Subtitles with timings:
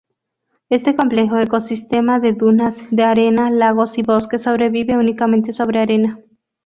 [0.69, 6.17] Este complejo ecosistema de dunas de arena, lagos, y bosques sobrevive únicamente sobre arena.